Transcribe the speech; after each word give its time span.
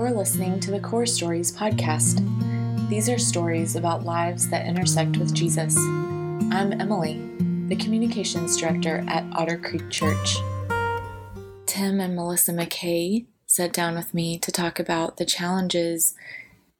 You're 0.00 0.12
listening 0.12 0.60
to 0.60 0.70
the 0.70 0.80
Core 0.80 1.04
Stories 1.04 1.52
podcast. 1.52 2.26
These 2.88 3.10
are 3.10 3.18
stories 3.18 3.76
about 3.76 4.02
lives 4.02 4.48
that 4.48 4.64
intersect 4.64 5.18
with 5.18 5.34
Jesus. 5.34 5.76
I'm 5.76 6.72
Emily, 6.80 7.20
the 7.68 7.76
communications 7.76 8.56
director 8.56 9.04
at 9.06 9.26
Otter 9.34 9.58
Creek 9.58 9.90
Church. 9.90 10.38
Tim 11.66 12.00
and 12.00 12.16
Melissa 12.16 12.52
McKay 12.52 13.26
sat 13.44 13.74
down 13.74 13.94
with 13.94 14.14
me 14.14 14.38
to 14.38 14.50
talk 14.50 14.80
about 14.80 15.18
the 15.18 15.26
challenges 15.26 16.14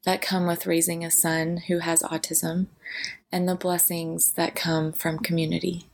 that 0.07 0.23
come 0.23 0.47
with 0.47 0.67
raising 0.67 1.05
a 1.05 1.11
son 1.11 1.59
who 1.69 1.81
has 1.81 2.03
autism 2.03 2.69
and 3.31 3.47
the 3.47 3.55
blessings 3.55 4.33
that 4.33 4.57
come 4.57 4.95
from 4.95 5.19
community. 5.19 5.85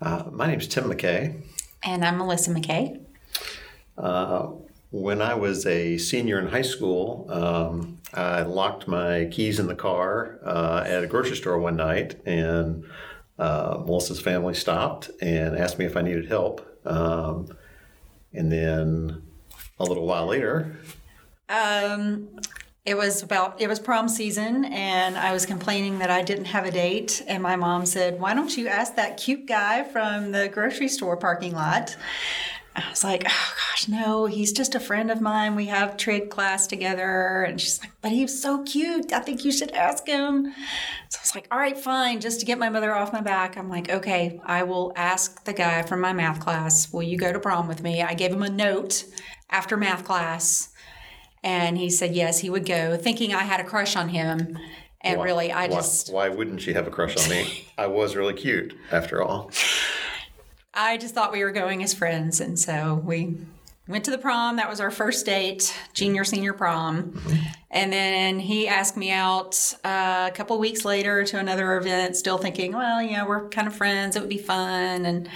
Uh, 0.00 0.26
my 0.30 0.46
name 0.46 0.60
is 0.60 0.68
Tim 0.68 0.84
McKay. 0.84 1.42
And 1.82 2.04
I'm 2.04 2.18
Melissa 2.18 2.52
McKay. 2.52 3.00
Uh, 3.98 4.50
when 4.90 5.20
I 5.20 5.34
was 5.34 5.66
a 5.66 5.98
senior 5.98 6.38
in 6.38 6.48
high 6.48 6.62
school, 6.62 7.26
um, 7.30 7.98
I 8.14 8.42
locked 8.42 8.88
my 8.88 9.28
keys 9.30 9.58
in 9.58 9.66
the 9.66 9.74
car 9.74 10.38
uh, 10.42 10.84
at 10.86 11.04
a 11.04 11.06
grocery 11.06 11.36
store 11.36 11.58
one 11.58 11.76
night, 11.76 12.20
and 12.24 12.84
uh, 13.38 13.82
Melissa's 13.84 14.20
family 14.20 14.54
stopped 14.54 15.10
and 15.20 15.56
asked 15.56 15.78
me 15.78 15.84
if 15.84 15.96
I 15.96 16.02
needed 16.02 16.26
help. 16.26 16.64
Um, 16.86 17.48
and 18.32 18.50
then 18.50 19.22
a 19.78 19.84
little 19.84 20.06
while 20.06 20.26
later, 20.26 20.78
um, 21.48 22.28
it 22.84 22.96
was 22.96 23.22
about 23.22 23.60
it 23.60 23.68
was 23.68 23.78
prom 23.78 24.08
season, 24.08 24.64
and 24.66 25.16
I 25.16 25.32
was 25.32 25.44
complaining 25.44 25.98
that 25.98 26.10
I 26.10 26.22
didn't 26.22 26.46
have 26.46 26.64
a 26.64 26.70
date, 26.70 27.22
and 27.26 27.42
my 27.42 27.56
mom 27.56 27.84
said, 27.84 28.18
"Why 28.18 28.32
don't 28.32 28.56
you 28.56 28.68
ask 28.68 28.96
that 28.96 29.18
cute 29.18 29.46
guy 29.46 29.82
from 29.84 30.32
the 30.32 30.48
grocery 30.48 30.88
store 30.88 31.16
parking 31.16 31.52
lot?" 31.52 31.96
I 32.86 32.90
was 32.90 33.04
like, 33.04 33.24
oh 33.26 33.54
gosh, 33.56 33.88
no, 33.88 34.26
he's 34.26 34.52
just 34.52 34.74
a 34.74 34.80
friend 34.80 35.10
of 35.10 35.20
mine. 35.20 35.54
We 35.56 35.66
have 35.66 35.96
trig 35.96 36.30
class 36.30 36.66
together. 36.66 37.42
And 37.42 37.60
she's 37.60 37.80
like, 37.80 37.92
but 38.02 38.12
he's 38.12 38.40
so 38.40 38.62
cute. 38.62 39.12
I 39.12 39.20
think 39.20 39.44
you 39.44 39.52
should 39.52 39.72
ask 39.72 40.06
him. 40.06 40.52
So 41.08 41.18
I 41.18 41.22
was 41.22 41.34
like, 41.34 41.48
all 41.50 41.58
right, 41.58 41.76
fine. 41.76 42.20
Just 42.20 42.40
to 42.40 42.46
get 42.46 42.58
my 42.58 42.68
mother 42.68 42.94
off 42.94 43.12
my 43.12 43.20
back, 43.20 43.56
I'm 43.56 43.68
like, 43.68 43.90
okay, 43.90 44.40
I 44.44 44.62
will 44.62 44.92
ask 44.96 45.44
the 45.44 45.52
guy 45.52 45.82
from 45.82 46.00
my 46.00 46.12
math 46.12 46.40
class, 46.40 46.92
will 46.92 47.02
you 47.02 47.18
go 47.18 47.32
to 47.32 47.40
prom 47.40 47.68
with 47.68 47.82
me? 47.82 48.02
I 48.02 48.14
gave 48.14 48.32
him 48.32 48.42
a 48.42 48.50
note 48.50 49.04
after 49.50 49.76
math 49.76 50.04
class. 50.04 50.70
And 51.42 51.78
he 51.78 51.90
said 51.90 52.14
yes, 52.14 52.40
he 52.40 52.50
would 52.50 52.66
go, 52.66 52.96
thinking 52.96 53.34
I 53.34 53.42
had 53.42 53.60
a 53.60 53.64
crush 53.64 53.96
on 53.96 54.08
him. 54.08 54.58
And 55.00 55.18
why, 55.18 55.24
really, 55.24 55.52
I 55.52 55.68
why, 55.68 55.74
just. 55.74 56.12
Why 56.12 56.28
wouldn't 56.28 56.60
she 56.60 56.72
have 56.72 56.86
a 56.86 56.90
crush 56.90 57.16
on 57.16 57.30
me? 57.30 57.66
I 57.78 57.86
was 57.86 58.16
really 58.16 58.34
cute, 58.34 58.74
after 58.90 59.22
all. 59.22 59.50
I 60.80 60.96
just 60.96 61.12
thought 61.12 61.32
we 61.32 61.42
were 61.42 61.50
going 61.50 61.82
as 61.82 61.92
friends, 61.92 62.40
and 62.40 62.56
so 62.56 63.02
we 63.04 63.36
went 63.88 64.04
to 64.04 64.12
the 64.12 64.18
prom. 64.18 64.54
That 64.56 64.70
was 64.70 64.78
our 64.78 64.92
first 64.92 65.26
date, 65.26 65.76
junior 65.92 66.22
senior 66.22 66.52
prom. 66.52 67.20
And 67.68 67.92
then 67.92 68.38
he 68.38 68.68
asked 68.68 68.96
me 68.96 69.10
out 69.10 69.74
uh, 69.84 70.30
a 70.32 70.36
couple 70.36 70.56
weeks 70.60 70.84
later 70.84 71.24
to 71.24 71.38
another 71.38 71.76
event, 71.76 72.14
still 72.14 72.38
thinking, 72.38 72.74
well, 72.74 73.02
you 73.02 73.16
know, 73.16 73.26
we're 73.26 73.48
kind 73.48 73.66
of 73.66 73.74
friends. 73.74 74.14
It 74.14 74.20
would 74.20 74.28
be 74.28 74.38
fun. 74.38 75.04
And 75.04 75.28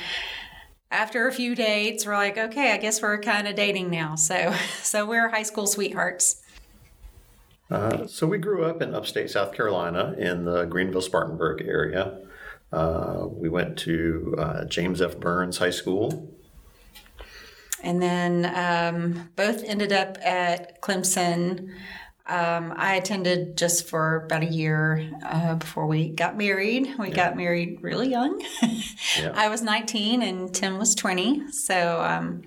after 0.93 1.27
a 1.27 1.33
few 1.33 1.57
dates, 1.57 2.07
we're 2.07 2.15
like, 2.15 2.39
okay, 2.39 2.71
I 2.71 2.77
guess 2.77 3.03
we're 3.03 3.19
kind 3.19 3.49
of 3.49 3.57
dating 3.57 3.91
now. 3.91 4.15
So, 4.15 4.55
so 4.83 5.05
we're 5.05 5.29
high 5.29 5.43
school 5.43 5.67
sweethearts. 5.67 6.41
Uh, 7.69 8.07
so 8.07 8.29
we 8.29 8.39
grew 8.39 8.65
up 8.65 8.81
in 8.81 8.95
upstate 8.95 9.29
South 9.29 9.53
Carolina 9.53 10.15
in 10.17 10.45
the 10.45 10.67
Greenville 10.67 11.03
Spartanburg 11.03 11.67
area. 11.67 12.21
Uh, 12.73 13.27
we 13.29 13.49
went 13.49 13.79
to 13.79 14.35
uh, 14.39 14.65
James 14.65 15.03
F. 15.03 15.19
Byrnes 15.19 15.59
High 15.59 15.71
School. 15.71 16.35
And 17.83 18.01
then 18.01 18.47
um, 18.55 19.31
both 19.35 19.65
ended 19.65 19.93
up 19.93 20.17
at 20.25 20.81
Clemson. 20.81 21.71
Um, 22.27 22.73
I 22.77 22.95
attended 22.95 23.59
just 23.59 23.89
for 23.89 24.25
about 24.25 24.43
a 24.43 24.47
year 24.47 25.11
uh, 25.25 25.57
before 25.57 25.87
we 25.87 26.09
got 26.09 26.39
married. 26.39 26.95
We 26.99 27.09
yeah. 27.09 27.15
got 27.15 27.37
married 27.37 27.79
really 27.83 28.09
young. 28.09 28.41
yeah. 29.19 29.33
I 29.35 29.49
was 29.49 29.61
19 29.63 30.23
and 30.23 30.55
Tim 30.55 30.79
was 30.79 30.95
20. 30.95 31.51
So 31.51 32.01
um, 32.01 32.43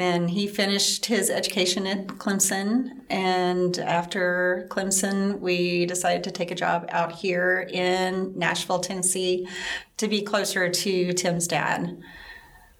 then 0.00 0.28
he 0.28 0.46
finished 0.46 1.06
his 1.06 1.30
education 1.30 1.86
at 1.86 2.06
Clemson, 2.06 3.02
and 3.10 3.78
after 3.78 4.66
Clemson, 4.70 5.40
we 5.40 5.86
decided 5.86 6.24
to 6.24 6.30
take 6.30 6.50
a 6.50 6.54
job 6.54 6.86
out 6.90 7.12
here 7.12 7.68
in 7.70 8.38
Nashville, 8.38 8.80
Tennessee, 8.80 9.48
to 9.96 10.08
be 10.08 10.22
closer 10.22 10.68
to 10.68 11.12
Tim's 11.12 11.46
dad. 11.46 12.00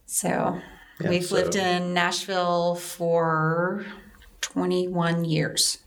So 0.07 0.61
yeah, 1.01 1.09
we've 1.09 1.27
so. 1.27 1.35
lived 1.35 1.57
in 1.57 1.95
Nashville 1.95 2.77
for 2.77 3.85
21 4.41 5.25
years. 5.25 5.79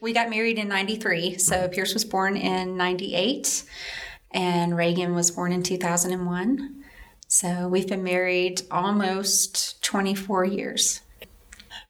We 0.00 0.12
got 0.12 0.30
married 0.30 0.58
in 0.58 0.68
93, 0.68 1.38
so 1.38 1.56
mm-hmm. 1.56 1.72
Pierce 1.72 1.92
was 1.92 2.04
born 2.04 2.36
in 2.36 2.76
98, 2.76 3.64
and 4.30 4.76
Reagan 4.76 5.14
was 5.14 5.30
born 5.30 5.52
in 5.52 5.62
2001. 5.62 6.84
So 7.30 7.68
we've 7.68 7.86
been 7.86 8.02
married 8.02 8.62
almost 8.70 9.82
24 9.84 10.46
years. 10.46 11.02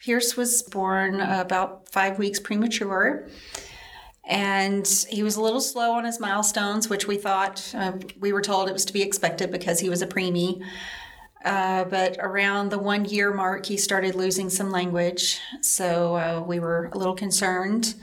Pierce 0.00 0.36
was 0.36 0.64
born 0.64 1.20
about 1.20 1.88
five 1.88 2.18
weeks 2.18 2.40
premature. 2.40 3.28
And 4.24 4.86
he 5.08 5.22
was 5.22 5.36
a 5.36 5.40
little 5.40 5.60
slow 5.60 5.92
on 5.92 6.04
his 6.04 6.18
milestones, 6.18 6.90
which 6.90 7.06
we 7.06 7.16
thought, 7.16 7.72
uh, 7.72 7.92
we 8.18 8.32
were 8.32 8.42
told 8.42 8.68
it 8.68 8.72
was 8.72 8.84
to 8.86 8.92
be 8.92 9.00
expected 9.00 9.52
because 9.52 9.78
he 9.78 9.88
was 9.88 10.02
a 10.02 10.08
preemie. 10.08 10.60
Uh, 11.44 11.84
but 11.84 12.16
around 12.18 12.70
the 12.70 12.78
one 12.78 13.04
year 13.04 13.32
mark, 13.32 13.64
he 13.64 13.76
started 13.76 14.16
losing 14.16 14.50
some 14.50 14.72
language. 14.72 15.38
So 15.62 16.16
uh, 16.16 16.44
we 16.44 16.58
were 16.58 16.90
a 16.92 16.98
little 16.98 17.14
concerned. 17.14 17.94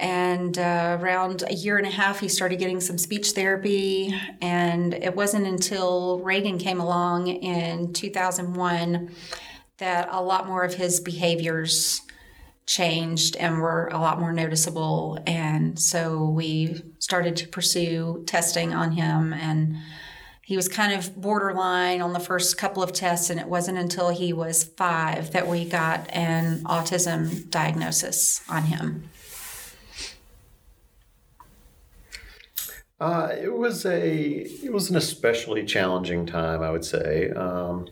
And 0.00 0.58
uh, 0.58 0.96
around 0.98 1.44
a 1.46 1.52
year 1.52 1.76
and 1.76 1.86
a 1.86 1.90
half, 1.90 2.20
he 2.20 2.28
started 2.28 2.58
getting 2.58 2.80
some 2.80 2.96
speech 2.96 3.32
therapy. 3.32 4.14
And 4.40 4.94
it 4.94 5.14
wasn't 5.14 5.46
until 5.46 6.20
Reagan 6.20 6.58
came 6.58 6.80
along 6.80 7.28
in 7.28 7.92
2001 7.92 9.10
that 9.76 10.08
a 10.10 10.22
lot 10.22 10.46
more 10.46 10.64
of 10.64 10.74
his 10.74 11.00
behaviors 11.00 12.00
changed 12.64 13.36
and 13.36 13.60
were 13.60 13.88
a 13.88 13.98
lot 13.98 14.18
more 14.18 14.32
noticeable. 14.32 15.18
And 15.26 15.78
so 15.78 16.30
we 16.30 16.82
started 16.98 17.36
to 17.36 17.48
pursue 17.48 18.24
testing 18.26 18.72
on 18.72 18.92
him. 18.92 19.34
And 19.34 19.76
he 20.42 20.56
was 20.56 20.68
kind 20.68 20.94
of 20.94 21.20
borderline 21.20 22.00
on 22.00 22.14
the 22.14 22.20
first 22.20 22.56
couple 22.56 22.82
of 22.82 22.92
tests. 22.92 23.28
And 23.28 23.38
it 23.38 23.48
wasn't 23.48 23.76
until 23.76 24.08
he 24.08 24.32
was 24.32 24.64
five 24.64 25.32
that 25.32 25.46
we 25.46 25.66
got 25.66 26.08
an 26.10 26.62
autism 26.64 27.50
diagnosis 27.50 28.42
on 28.48 28.62
him. 28.62 29.10
Uh, 33.00 33.34
it 33.40 33.56
was 33.56 33.86
a 33.86 34.40
it 34.64 34.72
was 34.72 34.90
an 34.90 34.96
especially 34.96 35.64
challenging 35.64 36.26
time, 36.26 36.62
I 36.62 36.70
would 36.70 36.84
say. 36.84 37.30
Um, 37.30 37.88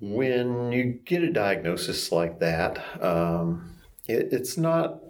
when 0.00 0.72
you 0.72 0.98
get 1.04 1.22
a 1.22 1.32
diagnosis 1.32 2.10
like 2.10 2.40
that, 2.40 2.82
um, 3.02 3.76
it, 4.08 4.32
it's 4.32 4.56
not. 4.56 5.00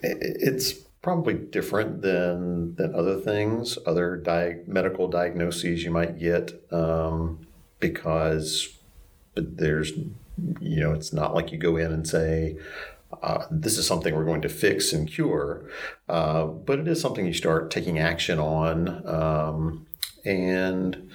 It, 0.00 0.18
it's 0.20 0.72
probably 1.02 1.34
different 1.34 2.02
than 2.02 2.74
than 2.74 2.94
other 2.96 3.20
things, 3.20 3.78
other 3.86 4.16
di- 4.16 4.58
medical 4.66 5.06
diagnoses 5.06 5.84
you 5.84 5.92
might 5.92 6.18
get, 6.18 6.52
um, 6.72 7.46
because 7.78 8.76
there's 9.36 9.92
you 10.60 10.80
know 10.80 10.92
it's 10.92 11.12
not 11.12 11.34
like 11.34 11.52
you 11.52 11.58
go 11.58 11.76
in 11.76 11.92
and 11.92 12.08
say 12.08 12.56
uh, 13.22 13.44
this 13.50 13.76
is 13.76 13.86
something 13.86 14.14
we're 14.14 14.24
going 14.24 14.42
to 14.42 14.48
fix 14.48 14.92
and 14.92 15.10
cure, 15.10 15.68
uh, 16.08 16.44
but 16.44 16.78
it 16.78 16.88
is 16.88 17.00
something 17.00 17.26
you 17.26 17.32
start 17.32 17.70
taking 17.70 17.98
action 17.98 18.38
on. 18.38 19.06
Um, 19.06 19.86
and 20.24 21.10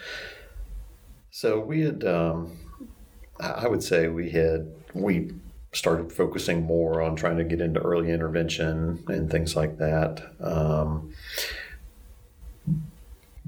so 1.31 1.59
we 1.59 1.81
had, 1.81 2.03
um, 2.03 2.57
I 3.39 3.67
would 3.67 3.83
say 3.83 4.07
we 4.07 4.31
had, 4.31 4.71
we 4.93 5.31
started 5.71 6.11
focusing 6.11 6.63
more 6.63 7.01
on 7.01 7.15
trying 7.15 7.37
to 7.37 7.43
get 7.43 7.61
into 7.61 7.79
early 7.79 8.11
intervention 8.11 9.03
and 9.07 9.29
things 9.29 9.55
like 9.55 9.77
that. 9.77 10.21
Um, 10.39 11.13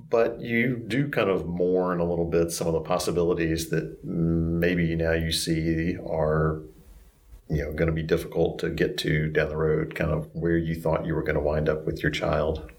but 0.09 0.39
you 0.39 0.77
do 0.87 1.09
kind 1.09 1.29
of 1.29 1.47
mourn 1.47 1.99
a 1.99 2.05
little 2.05 2.25
bit 2.25 2.51
some 2.51 2.67
of 2.67 2.73
the 2.73 2.81
possibilities 2.81 3.69
that 3.69 4.03
maybe 4.03 4.95
now 4.95 5.11
you 5.11 5.31
see 5.31 5.97
are 5.97 6.61
you 7.49 7.63
know 7.63 7.71
going 7.71 7.87
to 7.87 7.93
be 7.93 8.03
difficult 8.03 8.59
to 8.59 8.69
get 8.69 8.97
to 8.97 9.27
down 9.29 9.49
the 9.49 9.57
road 9.57 9.95
kind 9.95 10.11
of 10.11 10.29
where 10.33 10.57
you 10.57 10.75
thought 10.75 11.05
you 11.05 11.13
were 11.13 11.23
going 11.23 11.35
to 11.35 11.41
wind 11.41 11.69
up 11.69 11.85
with 11.85 12.01
your 12.01 12.11
child? 12.11 12.69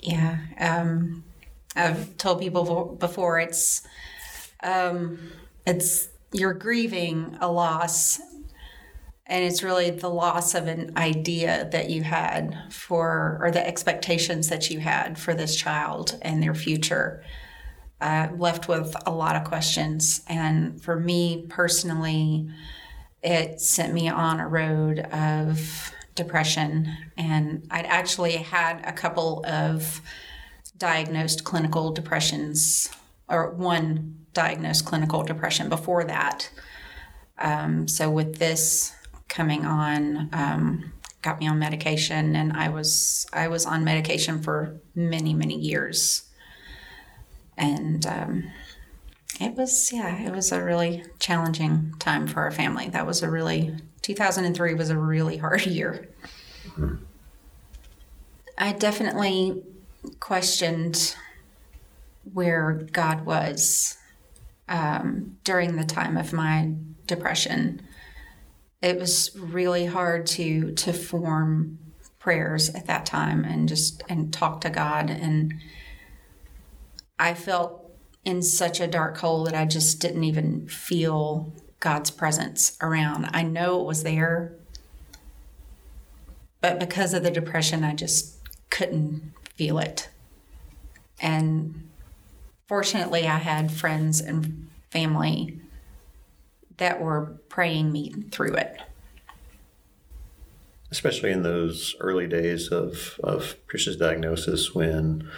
Yeah 0.00 0.38
um, 0.58 1.24
i've 1.74 2.16
told 2.16 2.40
people 2.40 2.96
before 2.98 3.38
it's 3.38 3.86
um, 4.62 5.18
it's 5.66 6.08
you're 6.32 6.54
grieving 6.54 7.36
a 7.40 7.50
loss 7.50 8.20
and 9.28 9.44
it's 9.44 9.62
really 9.62 9.90
the 9.90 10.08
loss 10.08 10.54
of 10.54 10.66
an 10.66 10.92
idea 10.96 11.68
that 11.70 11.90
you 11.90 12.02
had 12.02 12.56
for 12.70 13.38
or 13.42 13.50
the 13.50 13.66
expectations 13.66 14.48
that 14.48 14.70
you 14.70 14.80
had 14.80 15.18
for 15.18 15.34
this 15.34 15.54
child 15.54 16.18
and 16.22 16.42
their 16.42 16.54
future 16.54 17.22
uh, 18.00 18.28
left 18.36 18.68
with 18.68 18.94
a 19.06 19.10
lot 19.10 19.36
of 19.36 19.44
questions. 19.44 20.22
And 20.28 20.80
for 20.82 20.98
me 20.98 21.44
personally 21.48 22.48
it 23.28 23.60
sent 23.60 23.92
me 23.92 24.08
on 24.08 24.40
a 24.40 24.48
road 24.48 25.00
of 25.00 25.92
depression. 26.14 26.96
And 27.18 27.66
I'd 27.70 27.84
actually 27.84 28.38
had 28.38 28.80
a 28.84 28.92
couple 28.92 29.44
of 29.46 30.00
diagnosed 30.78 31.44
clinical 31.44 31.92
depressions, 31.92 32.88
or 33.28 33.50
one 33.50 34.24
diagnosed 34.32 34.86
clinical 34.86 35.22
depression 35.24 35.68
before 35.68 36.04
that. 36.04 36.50
Um, 37.36 37.86
so 37.86 38.10
with 38.10 38.36
this 38.38 38.94
coming 39.28 39.66
on, 39.66 40.30
um, 40.32 40.92
got 41.20 41.38
me 41.38 41.48
on 41.48 41.58
medication, 41.58 42.34
and 42.34 42.54
I 42.54 42.70
was 42.70 43.26
I 43.32 43.48
was 43.48 43.66
on 43.66 43.84
medication 43.84 44.40
for 44.40 44.80
many 44.94 45.34
many 45.34 45.56
years, 45.56 46.22
and 47.58 48.06
um, 48.06 48.50
it 49.40 49.54
was 49.54 49.92
yeah 49.92 50.22
it 50.22 50.32
was 50.32 50.52
a 50.52 50.62
really 50.62 51.04
challenging 51.18 51.94
time 51.98 52.26
for 52.26 52.40
our 52.42 52.50
family. 52.50 52.88
That 52.88 53.06
was 53.06 53.22
a 53.22 53.30
really 53.30 53.74
2003 54.02 54.74
was 54.74 54.90
a 54.90 54.98
really 54.98 55.36
hard 55.36 55.66
year. 55.66 56.08
Mm-hmm. 56.66 56.96
I 58.56 58.72
definitely 58.72 59.62
questioned 60.20 61.14
where 62.32 62.72
God 62.92 63.24
was 63.24 63.96
um, 64.68 65.38
during 65.44 65.76
the 65.76 65.84
time 65.84 66.16
of 66.16 66.32
my 66.32 66.72
depression. 67.06 67.82
It 68.82 68.98
was 68.98 69.36
really 69.36 69.86
hard 69.86 70.26
to 70.28 70.72
to 70.72 70.92
form 70.92 71.78
prayers 72.18 72.68
at 72.70 72.86
that 72.86 73.06
time 73.06 73.44
and 73.44 73.68
just 73.68 74.02
and 74.08 74.32
talk 74.32 74.60
to 74.60 74.70
God 74.70 75.08
and 75.08 75.54
I 77.18 77.34
felt 77.34 77.87
in 78.28 78.42
such 78.42 78.78
a 78.78 78.86
dark 78.86 79.16
hole 79.16 79.44
that 79.44 79.54
I 79.54 79.64
just 79.64 80.00
didn't 80.00 80.22
even 80.22 80.68
feel 80.68 81.50
God's 81.80 82.10
presence 82.10 82.76
around. 82.82 83.30
I 83.32 83.40
know 83.40 83.80
it 83.80 83.86
was 83.86 84.02
there, 84.02 84.52
but 86.60 86.78
because 86.78 87.14
of 87.14 87.22
the 87.22 87.30
depression, 87.30 87.84
I 87.84 87.94
just 87.94 88.36
couldn't 88.68 89.32
feel 89.56 89.78
it. 89.78 90.10
And 91.22 91.88
fortunately, 92.66 93.26
I 93.26 93.38
had 93.38 93.72
friends 93.72 94.20
and 94.20 94.68
family 94.90 95.58
that 96.76 97.00
were 97.00 97.38
praying 97.48 97.92
me 97.92 98.12
through 98.30 98.56
it. 98.56 98.78
Especially 100.90 101.30
in 101.30 101.44
those 101.44 101.96
early 101.98 102.26
days 102.26 102.68
of, 102.68 103.18
of 103.24 103.56
diagnosis 103.98 104.74
when, 104.74 105.30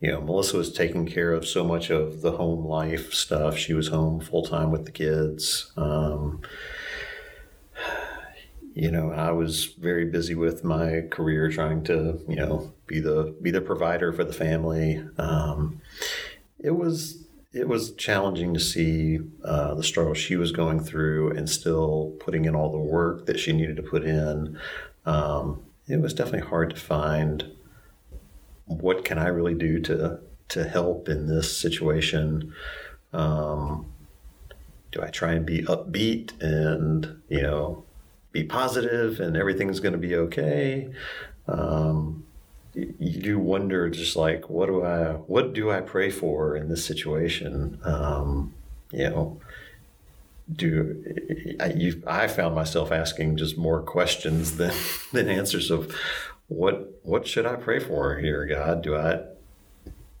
you 0.00 0.12
know, 0.12 0.20
Melissa 0.20 0.56
was 0.56 0.72
taking 0.72 1.06
care 1.06 1.32
of 1.32 1.46
so 1.46 1.64
much 1.64 1.90
of 1.90 2.20
the 2.20 2.32
home 2.32 2.64
life 2.64 3.12
stuff. 3.12 3.56
She 3.56 3.74
was 3.74 3.88
home 3.88 4.20
full 4.20 4.42
time 4.44 4.70
with 4.70 4.84
the 4.84 4.92
kids. 4.92 5.72
Um, 5.76 6.40
you 8.74 8.92
know, 8.92 9.10
I 9.10 9.32
was 9.32 9.66
very 9.66 10.04
busy 10.04 10.36
with 10.36 10.62
my 10.62 11.02
career, 11.10 11.50
trying 11.50 11.82
to, 11.84 12.20
you 12.28 12.36
know, 12.36 12.72
be 12.86 13.00
the 13.00 13.34
be 13.42 13.50
the 13.50 13.60
provider 13.60 14.12
for 14.12 14.22
the 14.22 14.32
family. 14.32 15.04
Um, 15.18 15.80
it 16.60 16.70
was 16.70 17.24
it 17.52 17.66
was 17.66 17.92
challenging 17.92 18.54
to 18.54 18.60
see 18.60 19.18
uh, 19.44 19.74
the 19.74 19.82
struggle 19.82 20.14
she 20.14 20.36
was 20.36 20.52
going 20.52 20.78
through 20.78 21.32
and 21.32 21.50
still 21.50 22.14
putting 22.20 22.44
in 22.44 22.54
all 22.54 22.70
the 22.70 22.78
work 22.78 23.26
that 23.26 23.40
she 23.40 23.52
needed 23.52 23.76
to 23.76 23.82
put 23.82 24.04
in. 24.04 24.58
Um, 25.06 25.62
it 25.88 26.00
was 26.00 26.14
definitely 26.14 26.48
hard 26.48 26.70
to 26.70 26.76
find 26.76 27.50
what 28.68 29.04
can 29.04 29.18
I 29.18 29.28
really 29.28 29.54
do 29.54 29.80
to 29.80 30.20
to 30.48 30.64
help 30.64 31.08
in 31.08 31.26
this 31.26 31.56
situation. 31.56 32.54
Um, 33.12 33.86
do 34.92 35.02
I 35.02 35.08
try 35.08 35.32
and 35.32 35.44
be 35.44 35.62
upbeat 35.62 36.32
and 36.40 37.20
you 37.28 37.42
know 37.42 37.84
be 38.32 38.44
positive 38.44 39.20
and 39.20 39.36
everything's 39.36 39.80
going 39.80 39.92
to 39.92 39.98
be 39.98 40.14
okay. 40.14 40.90
Um, 41.46 42.24
you 42.74 43.20
do 43.20 43.38
wonder 43.38 43.88
just 43.88 44.16
like 44.16 44.48
what 44.48 44.66
do 44.66 44.84
I 44.84 45.12
what 45.12 45.52
do 45.52 45.70
I 45.70 45.80
pray 45.80 46.10
for 46.10 46.56
in 46.56 46.68
this 46.68 46.84
situation? 46.84 47.78
Um, 47.84 48.54
you 48.92 49.10
know, 49.10 49.40
do 50.50 51.56
I, 51.60 51.92
I 52.06 52.28
found 52.28 52.54
myself 52.54 52.92
asking 52.92 53.36
just 53.36 53.58
more 53.58 53.82
questions 53.82 54.56
than 54.56 54.74
than 55.12 55.28
answers 55.28 55.70
of 55.70 55.94
what 56.48 57.00
what 57.02 57.26
should 57.26 57.46
I 57.46 57.56
pray 57.56 57.78
for 57.78 58.18
here, 58.18 58.44
God? 58.46 58.82
Do 58.82 58.96
I 58.96 59.20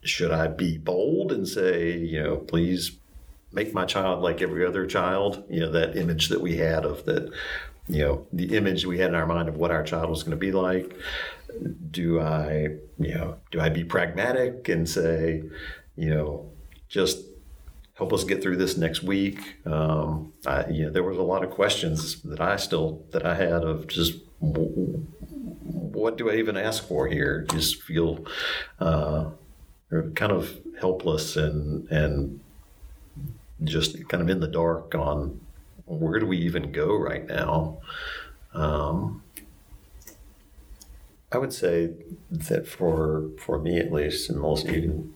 should 0.02 0.30
I 0.30 0.46
be 0.46 0.78
bold 0.78 1.32
and 1.32 1.46
say, 1.46 1.96
you 1.96 2.22
know, 2.22 2.36
please 2.36 2.92
make 3.52 3.74
my 3.74 3.84
child 3.84 4.22
like 4.22 4.40
every 4.40 4.64
other 4.64 4.86
child? 4.86 5.44
You 5.50 5.60
know, 5.60 5.72
that 5.72 5.96
image 5.96 6.28
that 6.28 6.40
we 6.40 6.56
had 6.56 6.84
of 6.84 7.04
that 7.06 7.32
you 7.88 8.04
know 8.04 8.26
the 8.32 8.56
image 8.56 8.84
we 8.84 8.98
had 8.98 9.08
in 9.08 9.14
our 9.14 9.26
mind 9.26 9.48
of 9.48 9.56
what 9.56 9.70
our 9.70 9.82
child 9.82 10.10
was 10.10 10.22
going 10.22 10.32
to 10.32 10.36
be 10.36 10.52
like 10.52 10.94
do 11.90 12.20
i 12.20 12.68
you 12.98 13.14
know 13.14 13.36
do 13.50 13.60
i 13.60 13.68
be 13.68 13.82
pragmatic 13.82 14.68
and 14.68 14.88
say 14.88 15.42
you 15.96 16.10
know 16.10 16.50
just 16.88 17.20
help 17.94 18.12
us 18.12 18.24
get 18.24 18.42
through 18.42 18.56
this 18.56 18.76
next 18.76 19.02
week 19.02 19.56
um, 19.66 20.32
I, 20.46 20.68
you 20.68 20.84
know 20.84 20.90
there 20.90 21.02
was 21.02 21.18
a 21.18 21.22
lot 21.22 21.42
of 21.42 21.50
questions 21.50 22.22
that 22.22 22.40
i 22.40 22.56
still 22.56 23.02
that 23.10 23.24
i 23.24 23.34
had 23.34 23.64
of 23.64 23.86
just 23.86 24.16
what 24.40 26.16
do 26.16 26.30
i 26.30 26.34
even 26.34 26.56
ask 26.56 26.86
for 26.86 27.08
here 27.08 27.44
just 27.50 27.82
feel 27.82 28.24
uh, 28.78 29.26
kind 30.14 30.32
of 30.32 30.58
helpless 30.80 31.36
and 31.36 31.88
and 31.90 32.40
just 33.64 34.08
kind 34.08 34.22
of 34.22 34.28
in 34.28 34.40
the 34.40 34.46
dark 34.46 34.94
on 34.94 35.40
where 35.88 36.18
do 36.18 36.26
we 36.26 36.38
even 36.38 36.70
go 36.70 36.94
right 36.96 37.26
now? 37.26 37.78
Um, 38.52 39.22
I 41.32 41.38
would 41.38 41.52
say 41.52 41.90
that 42.30 42.66
for 42.66 43.30
for 43.38 43.58
me 43.58 43.78
at 43.78 43.92
least, 43.92 44.30
and 44.30 44.40
most 44.40 44.66
can 44.66 45.14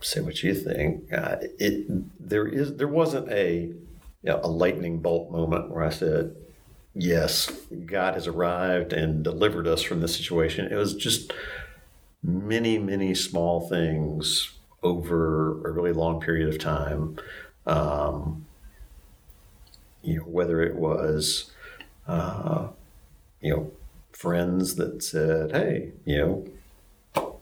say 0.00 0.20
what 0.20 0.42
you 0.42 0.54
think. 0.54 1.12
Uh, 1.12 1.36
it 1.58 1.86
there 2.28 2.46
is 2.46 2.76
there 2.76 2.88
wasn't 2.88 3.28
a 3.30 3.72
you 4.22 4.30
know, 4.30 4.40
a 4.42 4.48
lightning 4.48 4.98
bolt 4.98 5.30
moment 5.32 5.70
where 5.70 5.82
I 5.82 5.90
said, 5.90 6.36
"Yes, 6.94 7.50
God 7.86 8.14
has 8.14 8.26
arrived 8.26 8.92
and 8.92 9.24
delivered 9.24 9.66
us 9.66 9.82
from 9.82 10.00
this 10.00 10.16
situation." 10.16 10.70
It 10.70 10.76
was 10.76 10.94
just 10.94 11.32
many 12.22 12.78
many 12.78 13.14
small 13.14 13.68
things 13.68 14.52
over 14.82 15.66
a 15.66 15.70
really 15.72 15.92
long 15.92 16.20
period 16.20 16.48
of 16.48 16.58
time. 16.58 17.16
Um, 17.66 18.46
you 20.02 20.18
know, 20.18 20.24
whether 20.24 20.60
it 20.62 20.74
was, 20.74 21.52
uh, 22.08 22.68
you 23.40 23.54
know, 23.54 23.72
friends 24.12 24.74
that 24.76 25.02
said, 25.02 25.52
hey, 25.52 25.92
you 26.04 26.18
know, 27.14 27.32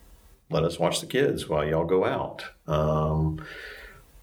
let 0.51 0.65
us 0.65 0.79
watch 0.79 1.01
the 1.01 1.07
kids 1.07 1.49
while 1.49 1.65
y'all 1.65 1.85
go 1.85 2.05
out. 2.05 2.45
Um, 2.67 3.45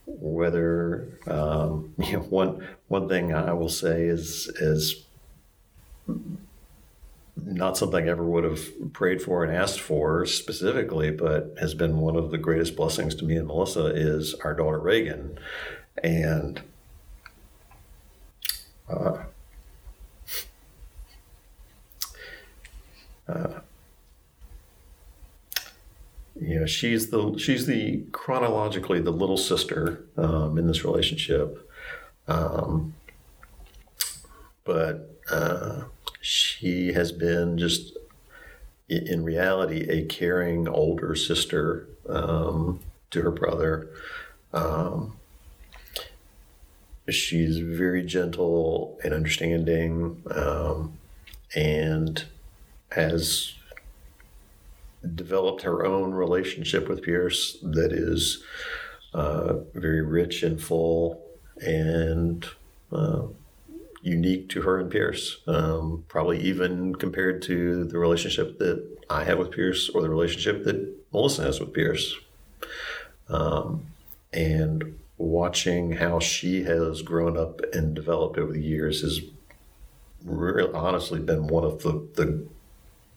whether 0.06 1.08
um, 1.28 1.94
you 1.98 2.14
know 2.14 2.24
one 2.24 2.68
one 2.88 3.08
thing 3.10 3.34
I 3.34 3.54
will 3.54 3.70
say 3.70 4.04
is 4.04 4.48
is 4.60 5.06
not 7.36 7.78
something 7.78 8.08
I 8.08 8.12
ever 8.12 8.24
would 8.24 8.44
have 8.44 8.94
prayed 8.94 9.22
for 9.22 9.44
and 9.44 9.56
asked 9.56 9.80
for 9.80 10.26
specifically, 10.26 11.12
but 11.12 11.56
has 11.60 11.74
been 11.74 12.00
one 12.00 12.16
of 12.16 12.32
the 12.32 12.38
greatest 12.38 12.76
blessings 12.76 13.16
to 13.16 13.26
me 13.26 13.38
and 13.38 13.48
Melissa 13.48 13.88
is 13.88 14.34
our 14.36 14.54
daughter 14.54 14.80
Reagan, 14.80 15.40
and 16.04 16.62
uh, 18.90 19.24
uh, 23.28 23.60
you 26.40 26.60
know, 26.60 26.66
she's 26.66 27.10
the 27.10 27.38
she's 27.38 27.66
the 27.66 28.04
chronologically 28.12 29.00
the 29.00 29.12
little 29.12 29.38
sister 29.38 30.06
um, 30.18 30.58
in 30.58 30.68
this 30.68 30.84
relationship, 30.84 31.70
um, 32.28 32.94
but 34.64 35.18
uh, 35.32 35.84
she 36.28 36.92
has 36.92 37.14
been 37.14 37.58
just 37.58 37.96
in 38.90 39.24
reality 39.24 39.88
a 39.88 40.04
caring 40.08 40.68
older 40.68 41.16
sister 41.16 41.88
um, 42.10 42.82
to 43.10 43.22
her 43.22 43.32
brother. 43.32 43.88
Um, 44.52 45.16
she's 47.10 47.60
very 47.60 48.04
gentle 48.04 49.00
and 49.06 49.14
understanding 49.14 50.22
um, 50.32 50.98
and 51.56 52.26
has 52.92 53.54
developed 55.16 55.62
her 55.62 55.86
own 55.86 56.14
relationship 56.14 56.90
with 56.90 57.04
Pierce 57.04 57.58
that 57.64 57.94
is 57.94 58.44
uh, 59.14 59.54
very 59.74 60.02
rich 60.02 60.44
and 60.44 60.62
full 60.62 61.24
and 61.62 62.46
uh, 62.92 63.28
unique 64.08 64.50
to 64.50 64.62
her 64.62 64.80
and 64.80 64.90
Pierce. 64.90 65.42
Um, 65.48 66.06
probably 66.08 66.40
even 66.40 66.96
compared 66.96 67.42
to 67.44 67.84
the 67.84 67.98
relationship 67.98 68.58
that 68.60 68.86
I 69.10 69.24
have 69.26 69.38
with 69.38 69.52
Pierce 69.52 69.90
or 69.90 70.02
the 70.02 70.10
relationship 70.10 70.64
that 70.64 70.96
Melissa 71.12 71.44
has 71.44 71.60
with 71.60 71.74
Pierce. 71.74 72.16
Um, 73.30 73.88
and 74.34 74.98
watching 75.18 75.94
how 75.94 76.20
she 76.20 76.64
has 76.64 77.02
grown 77.02 77.38
up 77.38 77.62
and 77.74 77.96
developed 77.96 78.38
over 78.38 78.54
the 78.54 78.62
years 78.62 79.02
has 79.02 79.22
really 80.24 80.72
honestly 80.74 81.20
been 81.20 81.48
one 81.48 81.64
of 81.64 81.84
the, 81.84 82.08
the 82.16 82.48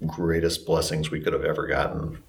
greatest 0.06 0.66
blessings 0.66 1.11
we 1.11 1.20
could 1.20 1.32
have 1.32 1.44
ever 1.44 1.66
gotten. 1.66 2.23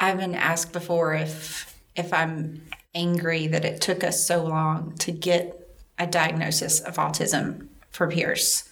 I've 0.00 0.18
been 0.18 0.34
asked 0.34 0.72
before 0.72 1.14
if 1.14 1.74
if 1.96 2.12
I'm 2.12 2.62
angry 2.94 3.48
that 3.48 3.64
it 3.64 3.80
took 3.80 4.04
us 4.04 4.24
so 4.24 4.44
long 4.44 4.94
to 4.98 5.10
get 5.10 5.57
a 5.98 6.06
diagnosis 6.06 6.80
of 6.80 6.96
autism 6.96 7.68
for 7.90 8.08
Pierce. 8.08 8.68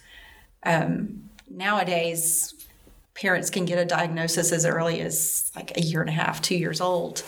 Um, 0.63 1.29
nowadays, 1.49 2.53
parents 3.13 3.49
can 3.49 3.65
get 3.65 3.79
a 3.79 3.85
diagnosis 3.85 4.51
as 4.51 4.65
early 4.65 5.01
as 5.01 5.51
like 5.55 5.75
a 5.77 5.81
year 5.81 6.01
and 6.01 6.09
a 6.09 6.13
half, 6.13 6.41
two 6.41 6.55
years 6.55 6.79
old. 6.81 7.23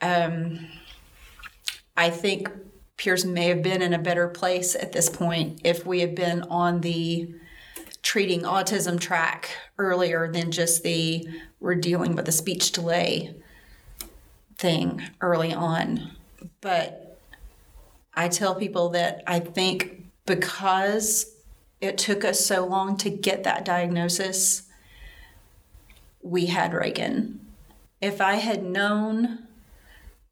Um, 0.00 0.66
I 1.96 2.10
think 2.10 2.48
Pierce 2.96 3.24
may 3.24 3.48
have 3.48 3.62
been 3.62 3.82
in 3.82 3.92
a 3.92 3.98
better 3.98 4.28
place 4.28 4.74
at 4.74 4.92
this 4.92 5.08
point 5.08 5.60
if 5.64 5.86
we 5.86 6.00
had 6.00 6.14
been 6.14 6.42
on 6.42 6.80
the 6.80 7.34
treating 8.02 8.42
autism 8.42 8.98
track 8.98 9.50
earlier 9.78 10.30
than 10.30 10.50
just 10.50 10.82
the 10.82 11.26
we're 11.60 11.74
dealing 11.74 12.14
with 12.14 12.28
a 12.28 12.32
speech 12.32 12.72
delay 12.72 13.34
thing 14.56 15.02
early 15.20 15.52
on. 15.52 16.12
But 16.60 17.05
I 18.16 18.28
tell 18.28 18.54
people 18.54 18.88
that 18.90 19.22
I 19.26 19.40
think 19.40 20.06
because 20.24 21.36
it 21.80 21.98
took 21.98 22.24
us 22.24 22.44
so 22.44 22.66
long 22.66 22.96
to 22.98 23.10
get 23.10 23.44
that 23.44 23.64
diagnosis, 23.64 24.62
we 26.22 26.46
had 26.46 26.72
Reagan. 26.72 27.40
If 28.00 28.20
I 28.20 28.36
had 28.36 28.64
known 28.64 29.46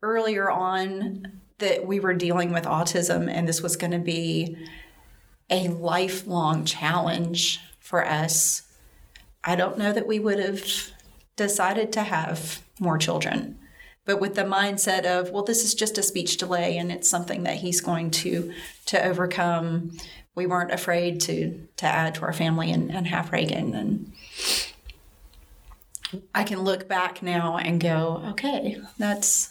earlier 0.03 0.50
on 0.50 1.41
that 1.59 1.87
we 1.87 2.00
were 2.00 2.14
dealing 2.14 2.53
with 2.53 2.64
autism 2.64 3.31
and 3.31 3.47
this 3.47 3.62
was 3.62 3.76
going 3.76 3.93
to 3.93 3.99
be 3.99 4.57
a 5.50 5.69
lifelong 5.69 6.64
challenge 6.64 7.61
for 7.79 8.05
us, 8.05 8.62
I 9.45 9.57
don't 9.57 9.79
know 9.79 9.93
that 9.93 10.07
we 10.07 10.19
would 10.19 10.38
have 10.38 10.64
decided 11.37 11.93
to 11.93 12.03
have 12.03 12.62
more 12.81 12.97
children. 12.97 13.59
But 14.05 14.21
with 14.21 14.35
the 14.35 14.43
mindset 14.43 15.05
of, 15.05 15.31
well, 15.31 15.45
this 15.45 15.65
is 15.65 15.75
just 15.75 15.97
a 15.97 16.03
speech 16.03 16.37
delay 16.37 16.77
and 16.77 16.93
it's 16.93 17.09
something 17.09 17.45
that 17.45 17.57
he's 17.57 17.81
going 17.81 18.11
to 18.11 18.53
to 18.87 19.03
overcome, 19.03 19.93
we 20.35 20.47
weren't 20.47 20.73
afraid 20.73 21.21
to 21.23 21.67
to 21.77 21.87
add 21.87 22.15
to 22.17 22.23
our 22.23 22.33
family 22.33 22.71
and, 22.71 22.91
and 22.91 23.07
have 23.07 23.33
Reagan. 23.33 23.75
And 23.75 24.13
I 26.35 26.45
can 26.45 26.61
look 26.61 26.87
back 26.87 27.23
now 27.23 27.57
and 27.57 27.81
go, 27.81 28.23
okay, 28.31 28.79
that's 28.99 29.51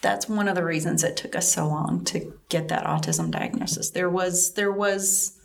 that's 0.00 0.28
one 0.28 0.48
of 0.48 0.54
the 0.54 0.64
reasons 0.64 1.02
it 1.02 1.16
took 1.16 1.34
us 1.34 1.50
so 1.50 1.66
long 1.66 2.04
to 2.04 2.34
get 2.50 2.68
that 2.68 2.84
autism 2.84 3.30
diagnosis. 3.30 3.90
There 3.90 4.10
was 4.10 4.52
there 4.52 4.72
was 4.72 5.40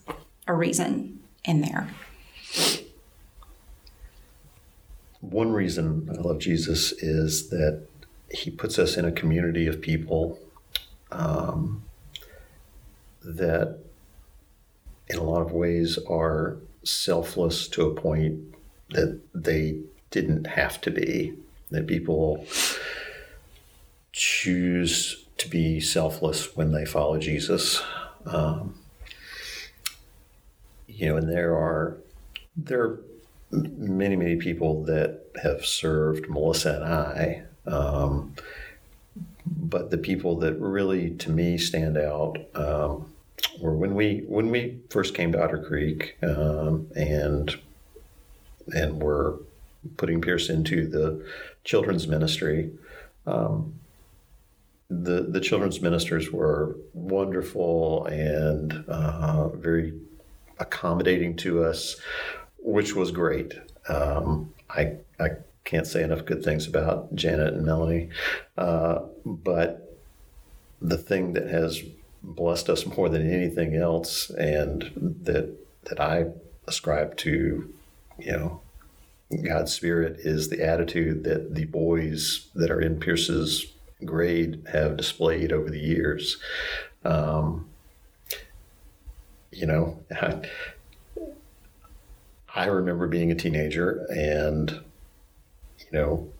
a 0.47 0.53
reason 0.53 1.19
in 1.45 1.61
there. 1.61 1.89
One 5.39 5.53
reason 5.53 6.09
I 6.11 6.19
love 6.19 6.39
Jesus 6.39 6.91
is 6.91 7.47
that 7.47 7.83
he 8.29 8.51
puts 8.51 8.77
us 8.77 8.97
in 8.97 9.05
a 9.05 9.11
community 9.13 9.67
of 9.67 9.79
people 9.79 10.37
um, 11.13 11.81
that, 13.23 13.79
in 15.07 15.17
a 15.17 15.23
lot 15.23 15.41
of 15.41 15.53
ways, 15.53 15.97
are 16.09 16.57
selfless 16.83 17.69
to 17.69 17.83
a 17.83 17.95
point 17.95 18.53
that 18.89 19.21
they 19.33 19.79
didn't 20.11 20.45
have 20.45 20.81
to 20.81 20.91
be. 20.91 21.35
That 21.71 21.87
people 21.87 22.45
choose 24.11 25.23
to 25.37 25.47
be 25.47 25.79
selfless 25.79 26.57
when 26.57 26.73
they 26.73 26.83
follow 26.83 27.17
Jesus. 27.17 27.81
Um, 28.25 28.77
you 30.85 31.07
know, 31.07 31.15
and 31.15 31.29
there 31.29 31.55
are 31.55 31.95
there 32.57 32.81
are 32.81 32.99
many 33.51 34.15
many 34.15 34.35
people 34.35 34.83
that 34.83 35.21
have 35.41 35.65
served 35.65 36.29
Melissa 36.29 36.75
and 36.75 36.83
I. 36.85 37.43
Um, 37.65 38.35
but 39.45 39.89
the 39.89 39.97
people 39.97 40.37
that 40.37 40.53
really, 40.59 41.11
to 41.11 41.31
me, 41.31 41.57
stand 41.57 41.97
out 41.97 42.37
um, 42.55 43.11
were 43.59 43.75
when 43.75 43.95
we 43.95 44.23
when 44.27 44.49
we 44.49 44.79
first 44.89 45.15
came 45.15 45.31
to 45.31 45.43
Otter 45.43 45.63
Creek 45.63 46.17
um, 46.23 46.87
and 46.95 47.55
and 48.73 49.01
were 49.01 49.39
putting 49.97 50.21
Pierce 50.21 50.49
into 50.49 50.87
the 50.87 51.25
children's 51.63 52.07
ministry. 52.07 52.71
Um, 53.25 53.73
the 54.89 55.21
the 55.21 55.39
children's 55.39 55.81
ministers 55.81 56.31
were 56.31 56.75
wonderful 56.93 58.05
and 58.05 58.85
uh, 58.87 59.49
very 59.49 59.93
accommodating 60.59 61.35
to 61.37 61.63
us, 61.63 61.95
which 62.61 62.95
was 62.95 63.11
great. 63.11 63.53
Um, 63.87 64.53
I 64.69 64.97
I 65.19 65.29
can't 65.63 65.87
say 65.87 66.03
enough 66.03 66.25
good 66.25 66.43
things 66.43 66.67
about 66.67 67.13
Janet 67.15 67.53
and 67.53 67.65
Melanie, 67.65 68.09
uh, 68.57 68.99
but 69.25 69.97
the 70.81 70.97
thing 70.97 71.33
that 71.33 71.47
has 71.47 71.81
blessed 72.21 72.69
us 72.69 72.85
more 72.85 73.09
than 73.09 73.31
anything 73.31 73.75
else, 73.75 74.29
and 74.31 74.91
that 75.23 75.55
that 75.85 75.99
I 75.99 76.27
ascribe 76.67 77.17
to, 77.17 77.73
you 78.17 78.31
know, 78.31 78.61
God's 79.43 79.73
Spirit 79.73 80.17
is 80.19 80.49
the 80.49 80.63
attitude 80.63 81.23
that 81.23 81.55
the 81.55 81.65
boys 81.65 82.49
that 82.55 82.71
are 82.71 82.81
in 82.81 82.99
Pierce's 82.99 83.73
grade 84.05 84.63
have 84.71 84.97
displayed 84.97 85.51
over 85.51 85.69
the 85.69 85.79
years. 85.79 86.37
Um, 87.03 87.69
you 89.51 89.65
know, 89.65 89.99
I, 92.55 92.65
remember 92.65 93.07
being 93.07 93.31
a 93.31 93.35
teenager 93.35 94.05
and, 94.09 94.71
you 95.79 95.91
know, 95.91 96.31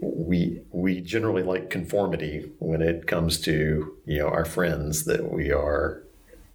we 0.00 0.60
we 0.70 1.00
generally 1.00 1.42
like 1.42 1.70
conformity 1.70 2.50
when 2.58 2.80
it 2.82 3.06
comes 3.06 3.40
to 3.40 3.96
you 4.06 4.18
know 4.18 4.28
our 4.28 4.44
friends 4.44 5.04
that 5.04 5.32
we 5.32 5.50
are 5.50 6.02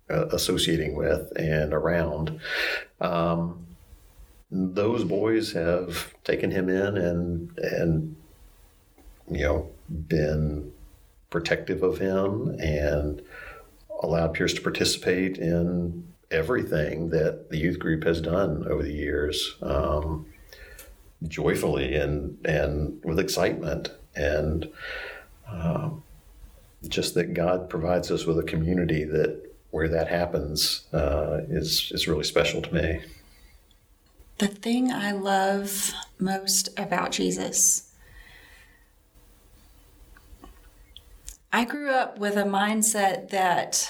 uh, 0.09 0.27
associating 0.27 0.95
with 0.95 1.31
and 1.37 1.73
around. 1.73 2.39
Um, 3.01 3.65
those 4.51 5.03
boys 5.03 5.53
have 5.53 6.13
taken 6.23 6.51
him 6.51 6.69
in 6.69 6.97
and 6.97 7.57
and 7.57 8.15
you 9.29 9.43
know 9.43 9.69
been 9.89 10.71
protective 11.29 11.83
of 11.83 11.97
him 11.97 12.55
and 12.59 13.21
allowed 14.01 14.33
Pierce 14.33 14.53
to 14.53 14.61
participate 14.61 15.37
in 15.37 16.07
everything 16.35 17.09
that 17.09 17.49
the 17.49 17.57
youth 17.57 17.79
group 17.79 18.03
has 18.03 18.19
done 18.19 18.65
over 18.67 18.83
the 18.83 18.91
years 18.91 19.55
um, 19.61 20.25
joyfully 21.27 21.95
and 21.95 22.37
and 22.45 23.01
with 23.03 23.19
excitement 23.19 23.89
and 24.15 24.69
um, 25.47 26.03
just 26.87 27.13
that 27.15 27.33
God 27.33 27.69
provides 27.69 28.11
us 28.11 28.25
with 28.25 28.37
a 28.37 28.43
community 28.43 29.05
that 29.05 29.41
where 29.71 29.87
that 29.87 30.07
happens 30.09 30.85
uh, 30.93 31.41
is 31.49 31.91
is 31.93 32.07
really 32.07 32.23
special 32.23 32.61
to 32.61 32.73
me. 32.73 33.01
The 34.37 34.47
thing 34.47 34.91
I 34.91 35.13
love 35.13 35.93
most 36.19 36.77
about 36.77 37.11
Jesus 37.11 37.93
I 41.55 41.63
grew 41.63 41.89
up 41.89 42.19
with 42.19 42.35
a 42.35 42.43
mindset 42.43 43.29
that 43.29 43.89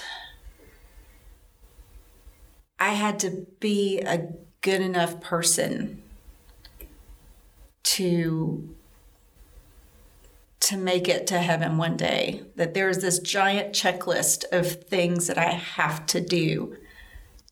I 2.86 2.90
had 2.90 3.18
to 3.20 3.48
be 3.58 3.98
a 3.98 4.28
good 4.60 4.80
enough 4.80 5.20
person 5.20 6.04
to 7.82 8.76
to 10.60 10.76
make 10.76 11.08
it 11.08 11.26
to 11.26 11.38
heaven 11.40 11.78
one 11.78 11.96
day 11.96 12.42
that 12.54 12.74
there's 12.74 12.98
this 12.98 13.18
giant 13.18 13.72
checklist 13.72 14.44
of 14.52 14.84
things 14.84 15.26
that 15.26 15.36
I 15.36 15.50
have 15.50 16.06
to 16.06 16.20
do 16.20 16.76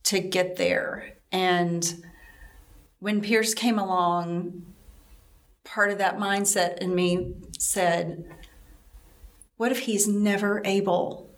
to 0.05 0.21
get 0.21 0.55
there. 0.55 1.15
And 1.33 2.05
when 3.01 3.21
Pierce 3.21 3.55
came 3.55 3.81
along 3.81 4.63
part 5.65 5.91
of 5.91 5.99
that 5.99 6.17
mindset 6.17 6.79
in 6.79 6.95
me 6.95 7.35
said 7.59 8.25
what 9.57 9.73
if 9.73 9.81
he's 9.81 10.07
never 10.07 10.63
able 10.65 11.34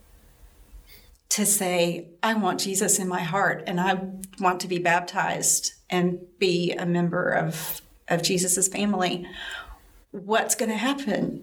to 1.37 1.45
say, 1.45 2.09
I 2.23 2.33
want 2.33 2.61
Jesus 2.61 2.99
in 2.99 3.09
my 3.09 3.21
heart 3.21 3.65
and 3.67 3.79
I 3.79 4.01
want 4.41 4.61
to 4.61 4.69
be 4.69 4.79
baptized 4.79 5.75
and 5.91 6.19
be 6.39 6.73
a 6.73 6.87
member 6.87 7.29
of, 7.29 7.83
of 8.09 8.23
Jesus' 8.23 8.69
family? 8.69 9.29
What's 10.13 10.55
going 10.55 10.71
to 10.71 10.79
happen? 10.79 11.43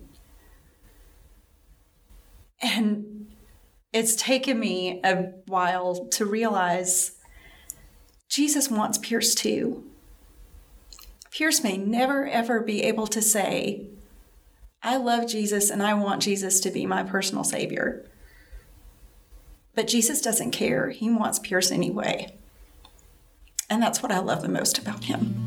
And 2.60 3.28
it's 3.92 4.16
taken 4.16 4.60
me 4.60 5.00
a 5.04 5.34
while 5.46 6.08
to 6.08 6.26
realize 6.26 7.12
Jesus 8.30 8.72
wants 8.72 8.98
Pierce 8.98 9.36
too. 9.36 9.84
Pierce 11.30 11.64
may 11.64 11.78
never 11.78 12.26
ever 12.26 12.62
be 12.62 12.82
able 12.82 13.06
to 13.06 13.22
say, 13.22 13.90
I 14.82 14.98
love 14.98 15.28
Jesus 15.28 15.70
and 15.70 15.84
I 15.84 15.94
want 15.94 16.24
Jesus 16.24 16.60
to 16.62 16.72
be 16.72 16.88
my 16.88 17.04
personal 17.04 17.44
savior. 17.44 18.10
But 19.76 19.88
Jesus 19.88 20.22
doesn't 20.22 20.52
care. 20.52 20.90
He 20.90 21.10
wants 21.10 21.40
Pierce 21.40 21.72
anyway. 21.72 22.34
And 23.70 23.82
that's 23.82 24.04
what 24.04 24.12
I 24.12 24.20
love 24.20 24.42
the 24.42 24.50
most 24.50 24.78
about 24.78 25.06
him. 25.06 25.40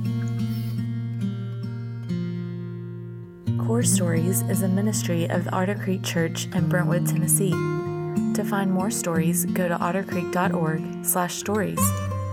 Core 3.66 3.82
Stories 3.82 4.42
is 4.42 4.62
a 4.62 4.68
ministry 4.68 5.28
of 5.28 5.44
the 5.44 5.52
Otter 5.52 5.74
Creek 5.74 6.02
Church 6.02 6.46
in 6.54 6.68
Brentwood, 6.68 7.06
Tennessee. 7.06 7.50
To 7.50 8.44
find 8.44 8.70
more 8.70 8.90
stories, 8.90 9.44
go 9.46 9.68
to 9.68 9.76
ottercreek.org 9.76 11.04
slash 11.04 11.34
stories 11.34 11.80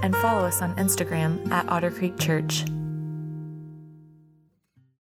and 0.03 0.15
follow 0.17 0.45
us 0.45 0.61
on 0.61 0.75
Instagram 0.75 1.49
at 1.51 1.67
Otter 1.69 1.91
Creek 1.91 2.19
Church. 2.19 2.65